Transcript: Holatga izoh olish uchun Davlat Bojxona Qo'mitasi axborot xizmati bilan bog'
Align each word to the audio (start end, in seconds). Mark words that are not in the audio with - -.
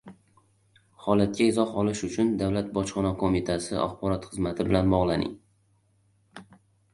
Holatga 1.07 1.43
izoh 1.49 1.75
olish 1.81 2.01
uchun 2.07 2.31
Davlat 2.39 2.71
Bojxona 2.77 3.11
Qo'mitasi 3.19 3.77
axborot 3.83 4.27
xizmati 4.31 4.67
bilan 4.71 4.91
bog' 4.97 5.29